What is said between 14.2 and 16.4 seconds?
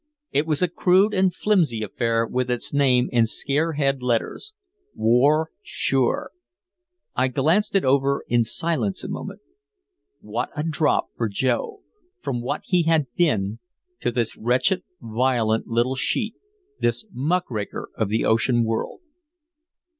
wretched violent little sheet,